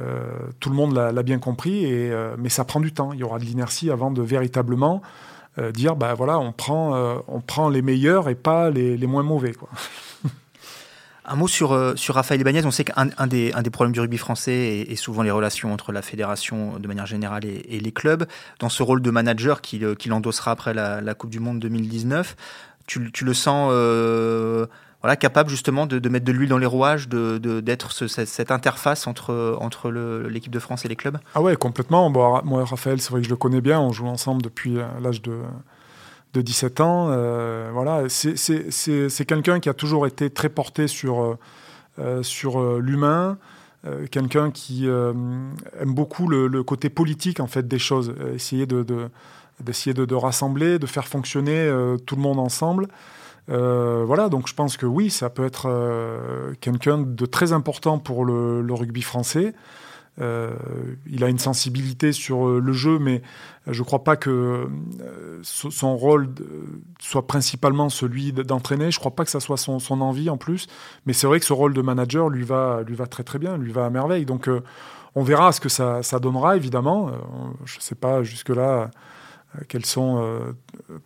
[0.00, 0.28] Euh,
[0.58, 3.12] tout le monde l'a bien compris, et, euh, mais ça prend du temps.
[3.12, 5.00] Il y aura de l'inertie avant de véritablement
[5.58, 9.22] euh, dire bah voilà, on prend, on prend les meilleurs et pas les, les moins
[9.22, 9.52] mauvais.
[9.52, 9.68] Quoi.
[11.28, 12.64] Un mot sur, sur Raphaël Ibanez.
[12.64, 15.72] On sait qu'un un des, un des problèmes du rugby français est, souvent les relations
[15.72, 18.26] entre la fédération de manière générale et, les clubs.
[18.60, 22.36] Dans ce rôle de manager qu'il qu'il endossera après la, Coupe du Monde 2019,
[22.86, 23.72] tu, tu le sens
[25.06, 29.56] voilà, capable justement de, mettre de l'huile dans les rouages, d'être de, cette, interface entre,
[29.60, 29.90] entre
[30.28, 31.18] l'équipe de France et les clubs?
[31.34, 32.10] Ah ouais, complètement.
[32.10, 33.78] Moi, Raphaël, c'est vrai que je le connais bien.
[33.78, 35.38] On joue ensemble depuis euh, l'âge de,
[36.36, 37.08] de 17 ans.
[37.10, 41.38] Euh, voilà, c'est quelqu'un qui a toujours été très porté sur,
[41.98, 43.38] euh, sur l'humain.
[44.10, 48.84] quelqu'un qui aime beaucoup le, côté politique en fait des choses, essayer de,
[49.60, 51.70] d'essayer de, rassembler, de faire fonctionner
[52.04, 52.88] tout le monde ensemble.
[53.48, 55.70] voilà, donc je pense que oui, ça peut être
[56.60, 59.54] quelqu'un de très important pour le rugby français.
[60.20, 60.54] Euh,
[61.06, 63.20] il a une sensibilité sur euh, le jeu, mais
[63.66, 64.30] je ne crois pas que
[65.00, 66.30] euh, son rôle
[67.00, 68.90] soit principalement celui d'entraîner.
[68.90, 70.68] Je ne crois pas que ça soit son, envie en plus.
[71.04, 73.58] Mais c'est vrai que ce rôle de manager lui va, lui va très très bien,
[73.58, 74.24] lui va à merveille.
[74.24, 74.48] Donc
[75.14, 77.10] on verra ce que ça, donnera, évidemment.
[77.64, 78.90] je ne sais pas jusque-là
[79.68, 80.54] quelles sont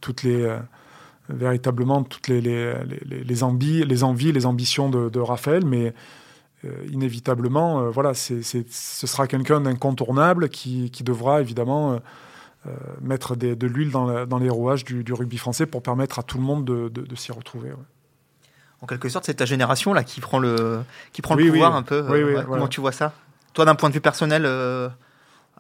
[0.00, 0.56] toutes les
[1.28, 5.94] véritablement toutes les, les envies, les ambitions de, de Raphaël, mais
[6.66, 11.98] euh, inévitablement, euh, voilà, ce sera quelqu'un d'incontournable qui, devra évidemment
[12.66, 12.70] euh,
[13.00, 16.66] mettre de l'huile dans, les rouages du, rugby français pour permettre à tout le monde
[16.66, 17.70] de, s'y retrouver.
[18.82, 21.82] En quelque sorte, c'est ta génération là qui prend le, qui prend le pouvoir un
[21.82, 22.02] peu.
[22.46, 23.14] comment tu vois ça?
[23.54, 24.46] Toi, d'un point de vue personnel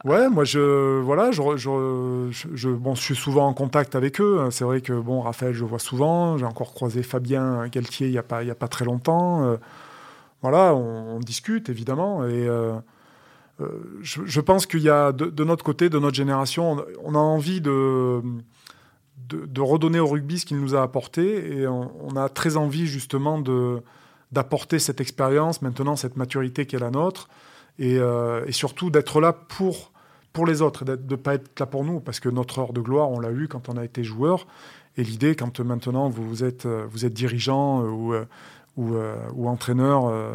[0.04, 4.48] Ouais, moi je voilà, je, je, bon, je suis souvent en contact avec eux.
[4.50, 6.38] C'est vrai que bon, Raphaël, je vois souvent.
[6.38, 9.58] J'ai encore croisé Fabien Galtier il y a pas il y a pas très longtemps
[10.42, 12.24] voilà, on, discute évidemment.
[12.24, 12.74] Et euh,
[13.60, 13.66] euh,
[14.02, 18.22] je, pense qu'il y a de, notre côté, de notre génération, on, a envie de,
[19.58, 21.58] redonner au rugby ce qu'il nous a apporté.
[21.58, 23.42] Et on, a très envie justement
[24.32, 27.28] d'apporter cette expérience, maintenant cette maturité qui est la nôtre,
[27.78, 29.90] et, euh, surtout d'être là pour,
[30.46, 33.10] les autres, de ne pas être là pour nous, parce que notre heure de gloire,
[33.10, 34.46] on l'a eu quand on a été joueur,
[34.96, 36.66] et l'idée, quand maintenant vous êtes
[37.12, 38.14] dirigeant ou
[38.76, 40.32] ou, euh, ou entraîneur euh,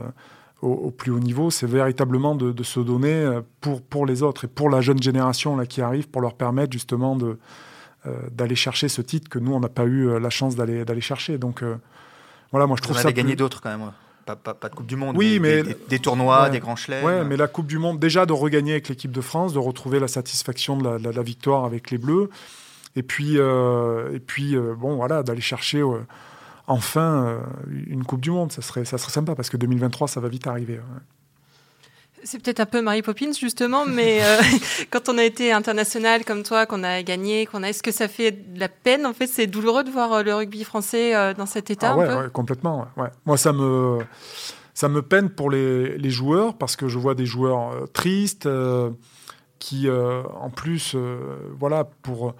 [0.62, 4.48] au, plus haut niveau, c'est véritablement de, se donner euh, pour, pour les autres et
[4.48, 7.38] pour la jeune génération là, qui arrive, pour leur permettre justement de,
[8.32, 11.38] d'aller chercher ce titre que nous, on n'a pas eu la chance d'aller, d'aller chercher.
[11.38, 11.63] Donc
[12.52, 13.12] voilà, moi je trouve on ça.
[13.12, 13.91] gagné d'autres quand même.
[14.26, 17.04] Pas, pas, pas, de Coupe du Monde, oui, mais, des, tournois, des grands chelems.
[17.04, 20.00] Ouais, mais la Coupe du Monde, déjà de regagner avec l'équipe de France, de retrouver
[20.00, 22.30] la satisfaction de la, la, victoire avec les Bleus.
[22.95, 25.84] Et puis, et puis bon, voilà, d'aller chercher
[26.67, 27.39] enfin euh,
[27.88, 28.51] une Coupe du Monde.
[28.51, 30.80] Ça serait, ça serait sympa parce que 2023, ça va vite arriver.
[32.23, 34.41] C'est peut-être un peu Marie Poppins justement, mais euh,
[34.91, 38.08] quand on a été international comme toi, qu'on a gagné, qu'on a, est-ce que ça
[38.08, 41.45] fait de la peine En fait, c'est douloureux de voir euh, le rugby français dans
[41.45, 41.91] cet état.
[41.93, 42.88] Ah ouais, complètement.
[42.97, 43.10] Ouais.
[43.25, 43.99] Moi, ça me
[44.73, 48.49] ça me peine pour les, les joueurs parce que je vois des joueurs tristes
[49.60, 50.97] qui, en plus,
[51.58, 52.36] voilà, pour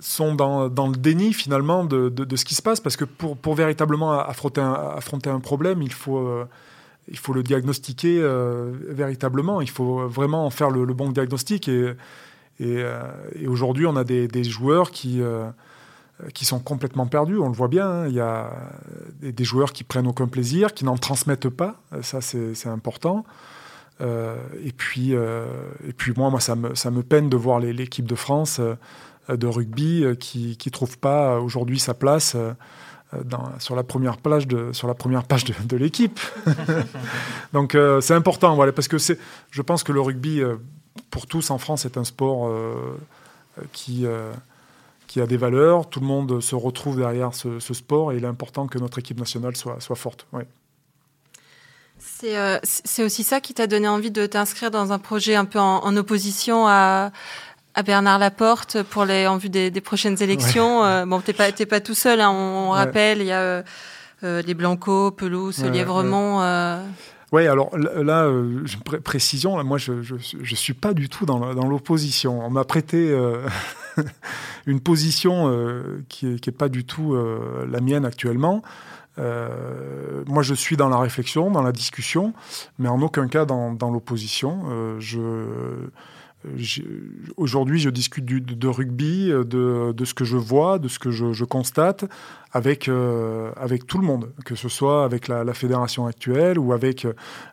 [0.00, 3.36] sont dans, dans, le déni finalement de, de, ce qui se passe parce que pour,
[3.36, 6.44] pour véritablement affronter un, affronter un problème, il faut, euh,
[7.08, 9.60] il faut le diagnostiquer euh, véritablement.
[9.60, 11.68] Il faut vraiment en faire le, bon diagnostic.
[11.68, 11.94] Et,
[12.60, 15.20] et, aujourd'hui, on a des, des joueurs qui,
[16.34, 17.38] qui sont complètement perdus.
[17.38, 17.88] On le voit bien.
[17.88, 18.08] Hein.
[18.08, 18.50] Il y a
[19.20, 21.80] des, des, joueurs qui prennent aucun plaisir, qui n'en transmettent pas.
[22.02, 23.24] Ça, c'est important.
[24.02, 25.46] Euh, et, puis, euh,
[25.86, 28.76] et puis moi, moi ça, me, ça me peine de voir l'équipe de France euh,
[29.28, 32.36] de rugby qui ne trouve pas aujourd'hui sa place
[33.58, 36.18] sur la première page de, sur la première page de, l'équipe.
[37.52, 40.42] Donc c'est important, voilà, parce que je pense que le rugby,
[41.10, 42.52] pour tous en France, est un sport
[43.70, 44.06] qui,
[45.06, 45.88] qui a des valeurs.
[45.88, 48.98] Tout le monde se retrouve derrière ce, ce, sport et il est important que notre
[48.98, 50.26] équipe nationale soit, soit forte.
[50.32, 50.48] Ouais.
[52.24, 55.58] Euh, c'est aussi ça qui t'a donné envie de t'inscrire dans un projet un peu
[55.58, 57.10] en, opposition à,
[57.74, 60.84] à, Bernard Laporte pour les, en vue des, prochaines élections.
[60.84, 63.64] Euh, bon, t'es pas, pas tout seul, hein, on, rappelle, il y a
[64.24, 66.40] euh, les Blanco, Pelouse, Lièvremont.
[67.32, 68.30] Oui, alors là,
[69.02, 72.44] précision, là, moi je ne suis pas du tout dans, l'opposition.
[72.44, 73.16] On m'a prêté
[74.66, 75.50] une position
[76.08, 77.16] qui n'est est pas du tout
[77.66, 78.62] la mienne actuellement.
[79.18, 82.32] Euh, moi, je suis dans la réflexion, dans la discussion,
[82.78, 84.62] mais en aucun cas dans, l'opposition.
[84.70, 85.88] Euh,
[87.36, 92.04] aujourd'hui, je discute de rugby, de, ce que je vois, de ce que je, constate
[92.52, 93.52] avec, euh,
[93.86, 97.06] tout le monde, que ce soit avec la, fédération actuelle ou avec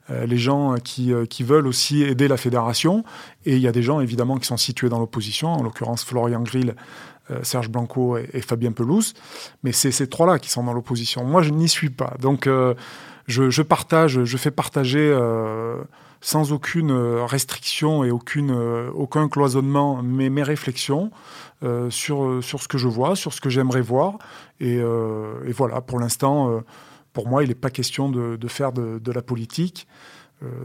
[0.09, 3.03] les gens qui, veulent aussi aider la fédération.
[3.45, 6.41] Et il y a des gens, évidemment, qui sont situés dans l'opposition, en l'occurrence Florian
[6.41, 9.13] Grill euh, Serge Blanco et, Fabien Pelouse.
[9.63, 11.23] Mais c'est ces trois-là qui sont dans l'opposition.
[11.23, 12.13] Moi, je n'y suis pas.
[12.19, 12.73] Donc, euh,
[13.27, 15.81] je, partage, je fais partager euh,
[16.21, 18.51] sans aucune restriction et aucune,
[18.93, 21.11] aucun cloisonnement mes, mes réflexions
[21.89, 24.17] sur, sur ce que je vois, sur ce que j'aimerais voir.
[24.59, 24.81] Et,
[25.55, 26.61] voilà, pour l'instant,
[27.13, 29.87] pour moi, il n'est pas question de, faire de, la politique.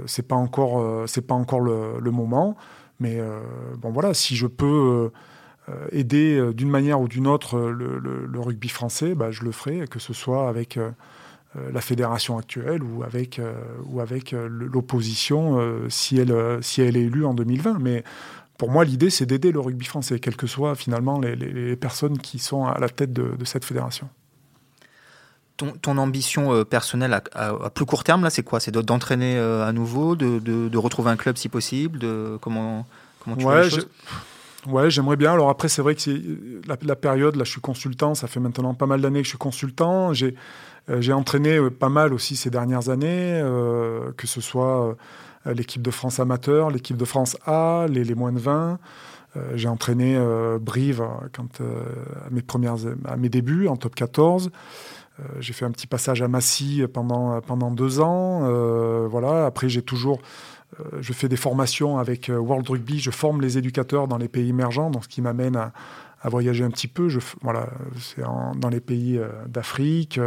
[0.07, 2.57] c'est pas encore, c'est pas encore le, moment.
[3.00, 3.20] Mais
[3.79, 5.12] bon, voilà, si je peux euh,
[5.92, 9.87] aider euh, d'une manière ou d'une autre euh, le, rugby français, bah, je le ferai,
[9.88, 10.79] que ce soit avec
[11.72, 13.40] la fédération actuelle ou avec,
[13.85, 17.79] ou avec l'opposition si, elle, si elle est élue en 2020.
[17.79, 18.03] Mais
[18.59, 22.40] pour moi, l'idée, c'est d'aider le rugby français, quelles que soient finalement les, personnes qui
[22.40, 24.09] sont à la tête de, cette fédération.
[25.57, 28.59] Ton, ambition personnelle à, plus court terme, là, c'est quoi?
[28.59, 32.00] C'est d'entraîner à nouveau, de, retrouver un club si possible?
[32.00, 32.85] De, comment,
[33.22, 33.88] comment tu vois les choses?
[34.66, 35.33] Ouais, j'aimerais bien.
[35.33, 36.20] Alors après, c'est vrai que c'est
[36.66, 39.38] la, période, là, je suis consultant, ça fait maintenant pas mal d'années que je suis
[39.38, 40.14] consultant.
[40.14, 40.35] J'ai
[40.88, 44.96] euh, entraîné euh, pas mal aussi ces dernières années, euh, que ce soit
[45.44, 48.79] l'équipe de France amateur, l'équipe de France A, les, moins de 20.
[49.55, 50.18] j'ai entraîné
[50.59, 54.50] Brive quand, à, mes premières, à mes débuts en top 14.
[55.40, 58.48] j'ai fait un petit passage à Massy pendant, pendant deux ans.
[59.09, 59.44] voilà.
[59.44, 60.54] Après, j'ai toujours euh,
[61.01, 64.49] je fais des formations avec euh, World Rugby, je forme les éducateurs dans les pays
[64.49, 65.73] émergents, donc ce qui m'amène à,
[66.25, 67.09] voyager un petit peu.
[67.43, 67.69] Voilà,
[68.01, 68.23] c'est
[68.57, 70.19] dans les pays euh, d'Afrique.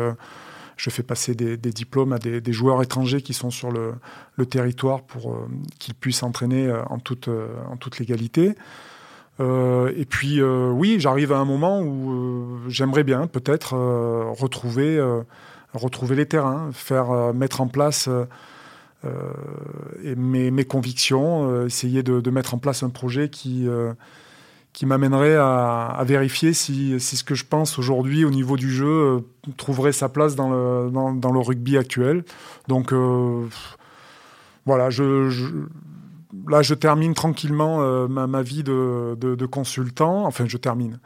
[0.78, 5.36] je fais passer des, diplômes à des, joueurs étrangers qui sont sur le, territoire pour
[5.80, 7.30] qu'ils puissent entraîner en toute,
[7.98, 8.54] légalité.
[9.40, 15.02] et puis, oui, j'arrive à un moment où j'aimerais bien peut-être retrouver,
[16.16, 18.26] les terrains, faire mettre en place euh,
[20.04, 23.94] et mes, convictions, euh, essayer de, mettre en place un projet qui, euh,
[24.74, 29.26] qui m'amènerait à, vérifier si, si, ce que je pense aujourd'hui au niveau du jeu
[29.58, 32.24] trouverait sa place dans le, dans, le rugby actuel.
[32.68, 32.94] Donc
[34.66, 40.26] voilà, là je termine tranquillement ma, vie de, consultant.
[40.26, 41.00] Enfin, je termine.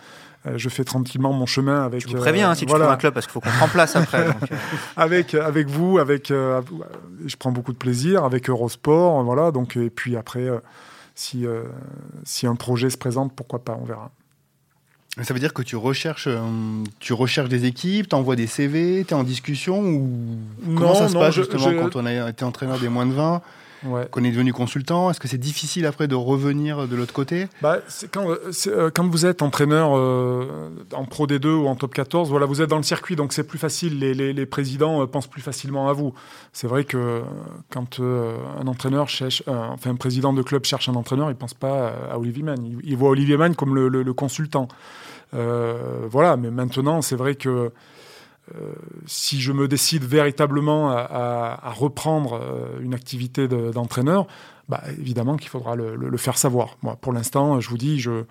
[0.47, 2.01] Euh, je fais tranquillement mon chemin avec.
[2.01, 3.95] Je vous préviens hein, si tu trouves un club parce qu'il faut qu'on te place
[3.95, 4.27] après.
[4.27, 4.33] Euh.
[4.97, 9.51] avec avec vous, avec je prends beaucoup de plaisir avec Eurosport, voilà.
[9.51, 10.47] Donc et puis après,
[11.15, 11.45] si
[12.23, 14.11] si un projet se présente, pourquoi pas, on verra.
[15.21, 16.29] Ça veut dire que tu recherches,
[16.99, 20.39] tu recherches des équipes, tu envoies des CV, tu es en discussion ou
[20.75, 23.41] comment ça se passe justement quand on a été entraîneur des moins de 20
[24.11, 27.47] qu'on est devenu consultant Est-ce que c'est difficile après de revenir de l'autre côté?
[27.61, 27.79] Bah,
[28.11, 32.45] quand, euh, quand, vous êtes entraîneur euh, en Pro D2 ou en Top 14, voilà,
[32.45, 33.99] vous êtes dans le circuit, donc c'est plus facile.
[33.99, 36.13] Les, les, présidents euh, pensent plus facilement à vous.
[36.53, 37.21] C'est vrai que
[37.69, 41.93] quand un entraîneur cherche, enfin un président de club cherche un entraîneur, il pense pas
[42.11, 42.79] à Olivier Mann.
[42.83, 44.67] Il, voit Olivier Mann comme le, le consultant.
[45.31, 47.71] voilà, mais maintenant, c'est vrai que
[49.05, 54.27] si je me décide véritablement à, reprendre euh, une activité d'entraîneur,
[54.69, 56.77] bah, évidemment qu'il faudra le, faire savoir.
[56.81, 58.23] Moi, pour l'instant, je vous dis, je, euh,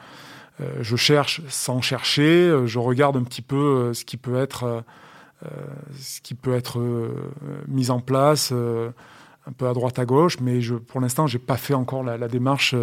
[0.81, 4.85] je cherche sans chercher, je regarde un petit peu ce qui peut être,
[5.99, 6.81] ce qui peut être
[7.69, 11.57] mis en place un peu à droite à gauche, mais je, pour l'instant, j'ai pas
[11.57, 12.75] fait encore la, démarche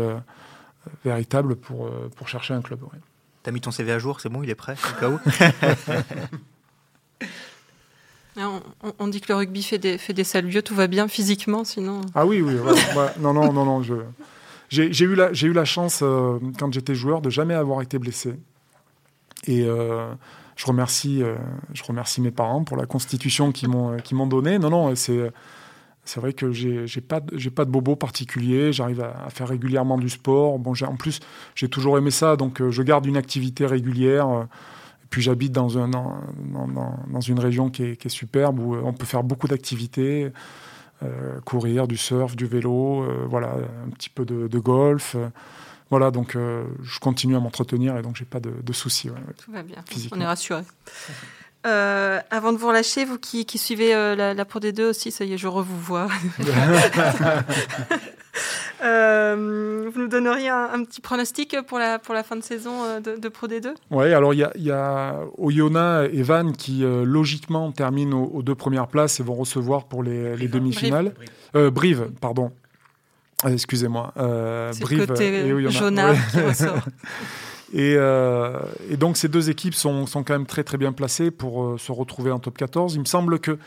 [1.03, 2.83] véritable pour, pour chercher un club.
[2.83, 2.99] Ouais.
[3.43, 5.19] T'as mis ton CV à jour, c'est bon, il est prêt au cas où
[8.99, 12.01] On, dit que le rugby fait des, fait sales tout va bien physiquement, sinon.
[12.13, 12.53] Ah oui, oui.
[13.19, 13.81] non, non, non, non.
[14.69, 18.35] J'ai eu, la, chance, euh, quand j'étais joueur, de jamais avoir été blessé.
[19.47, 20.13] Et euh,
[20.55, 21.35] je, remercie, euh,
[21.73, 24.59] je remercie mes parents pour la constitution qu'ils m'ont donnée.
[24.59, 25.31] Non, non, c'est.
[26.15, 28.71] Vrai que j'ai pas pas de bobo particulier.
[28.71, 30.53] J'arrive à, faire régulièrement du sport.
[30.53, 31.19] En plus
[31.53, 34.47] j'ai toujours aimé ça, donc je garde une activité régulière
[35.09, 36.19] puis j'habite dans, un, dans,
[37.07, 40.31] dans, une région qui est, qui est, superbe où on peut faire beaucoup d'activités,
[41.03, 43.53] euh, courir, du surf, du vélo, euh, voilà,
[43.85, 45.15] un petit peu de, de golf.
[45.15, 45.29] Euh,
[45.89, 49.09] voilà, donc je continue à m'entretenir et donc j'ai pas de, de soucis.
[49.37, 49.77] Tout va bien,
[50.11, 50.63] on est rassuré.
[51.63, 55.31] avant de vous relâcher, vous qui, qui suivez la, la Pro D2 aussi, ça y
[55.31, 56.43] est, je revois vois.
[58.83, 62.99] Euh, vous nous donneriez un, petit pronostic pour la, pour la fin de saison euh,
[62.99, 67.03] de, Pro D2 Oui, alors il y a, y a Oyonnax et Van qui euh,
[67.03, 71.13] logiquement terminent aux, deux premières places et vont recevoir pour les, les demi-finales.
[71.53, 72.11] Brive.
[72.21, 72.51] pardon.
[73.47, 74.13] Excusez-moi.
[74.79, 76.31] Brive et Oyonnax.
[76.31, 76.85] qui ressort.
[77.73, 81.79] Et, et, donc ces deux équipes sont, sont, quand même très très bien placées pour
[81.79, 82.93] se retrouver en top 14.
[82.93, 83.57] Il me semble que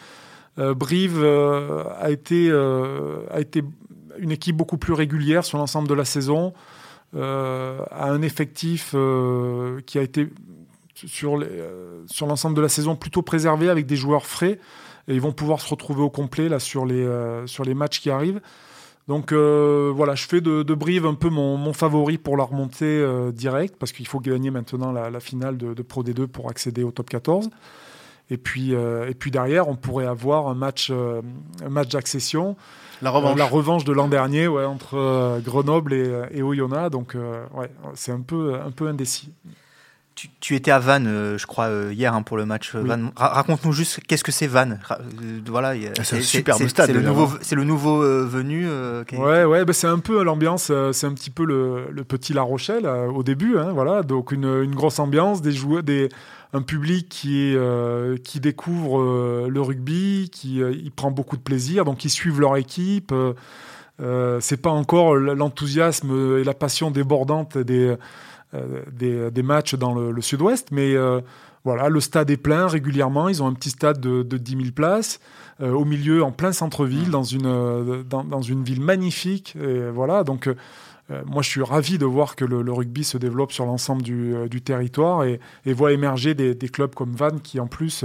[0.57, 3.65] Brive a, été, a été
[4.21, 6.53] une équipe beaucoup plus régulière sur l'ensemble de la saison,
[7.17, 10.29] euh, a un effectif euh, qui a été
[10.95, 14.61] sur, euh, sur l'ensemble de la saison plutôt préservé avec des joueurs frais
[15.09, 18.41] et ils vont pouvoir se retrouver au complet là sur les, matchs qui arrivent.
[19.09, 23.91] Donc voilà, je fais de, Brive un peu mon, favori pour la remontée directe parce
[23.91, 27.51] qu'il faut gagner maintenant la, finale de, Pro D2 pour accéder au top 14.
[28.29, 28.77] Et puis,
[29.33, 30.93] derrière, on pourrait avoir un match
[31.91, 32.57] d'accession
[33.03, 33.39] la revanche.
[33.39, 36.91] la revanche de l'an dernier ouais, entre euh, Grenoble et, euh, et, Oyonnax.
[36.91, 39.31] Donc, euh, ouais, c'est un peu, un peu indécis.
[40.41, 42.73] tu, étais à Vannes, euh, je crois, euh, hier hein, pour le match.
[42.75, 42.85] Euh,
[43.17, 44.81] raconte-nous juste qu'est-ce que c'est Vannes.
[45.47, 46.87] voilà, c'est un superbe stade.
[46.87, 48.69] C'est le nouveau, c'est le nouveau venu.
[49.13, 50.73] ouais, ouais, bah, c'est un peu l'ambiance.
[50.93, 53.59] c'est un petit peu le, petit La Rochelle au début.
[53.59, 56.09] Hein, voilà, donc une, une, grosse ambiance, des joueurs, des
[56.53, 62.05] un public qui est, qui découvre le rugby, qui il prend beaucoup de plaisir, donc
[62.05, 63.15] ils suivent leur équipe.
[64.41, 67.97] c'est pas encore l'enthousiasme et la passion débordante des
[68.53, 71.21] euh, des, matchs dans le, sud-ouest, mais euh,
[71.63, 73.29] voilà, le stade est plein régulièrement.
[73.29, 75.21] Ils ont un petit stade de, de 10 000 places
[75.61, 79.55] euh, au milieu, en plein centre-ville, dans une, dans, une ville magnifique.
[79.55, 80.49] Et voilà, donc
[81.27, 85.25] moi, je suis ravi de voir que le, rugby se développe sur l'ensemble du, territoire
[85.25, 88.05] et, voit émerger des, clubs comme Vannes qui, en plus,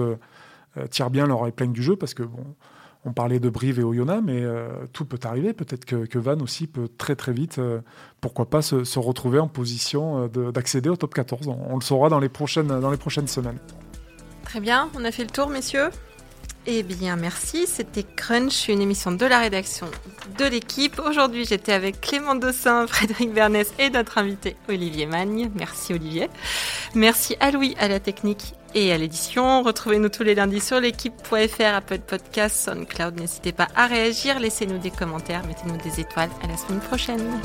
[0.90, 2.56] tirent bien leur épingle du jeu parce que bon,
[3.06, 5.54] on parlait de Brive et Oyonnax, mais euh, tout peut arriver.
[5.54, 7.82] Peut-être que, Vannes aussi peut très très vite, euh,
[8.20, 11.48] pourquoi pas, se, retrouver en position euh, d'accéder au top 14.
[11.48, 13.60] On, le saura dans les, prochaines, dans les prochaines semaines.
[14.44, 15.90] Très bien, on a fait le tour, messieurs.
[16.68, 17.68] Eh bien, merci.
[17.68, 19.88] C'était Crunch, une émission de la rédaction
[20.40, 21.00] de l'équipe.
[21.06, 25.52] Aujourd'hui, j'étais avec Clément Dossin, Frédéric Bernès et notre invité Olivier Magne.
[25.54, 26.28] Merci, Olivier.
[26.96, 29.62] Merci à Louis, à la technique et à l'édition.
[29.62, 33.20] Retrouvez-nous tous les lundis sur l'équipe.fr, Apple Podcast, SoundCloud.
[33.20, 36.32] N'hésitez pas à réagir, laissez-nous des commentaires, mettez-nous des étoiles.
[36.44, 37.40] À la semaine prochaine.